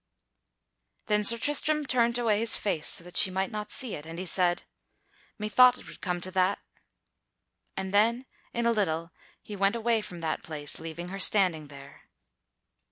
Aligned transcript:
Then 1.05 1.23
Sir 1.23 1.37
Tristram 1.37 1.85
turned 1.85 2.17
away 2.17 2.39
his 2.39 2.55
face 2.57 2.87
so 2.87 3.03
that 3.03 3.15
she 3.17 3.29
might 3.29 3.51
not 3.51 3.69
see 3.69 3.93
it, 3.93 4.07
and 4.07 4.17
he 4.17 4.25
said, 4.25 4.63
"Methought 5.37 5.77
it 5.77 5.85
would 5.87 6.01
come 6.01 6.19
to 6.21 6.31
that." 6.31 6.57
And 7.77 7.93
then 7.93 8.25
in 8.51 8.65
a 8.65 8.71
little 8.71 9.11
he 9.43 9.55
went 9.55 9.75
away 9.75 10.01
from 10.01 10.17
that 10.21 10.41
place, 10.41 10.79
leaving 10.79 11.09
her 11.09 11.19
standing 11.19 11.67
there. 11.67 12.09